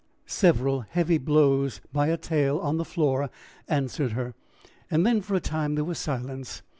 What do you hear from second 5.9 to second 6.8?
silence.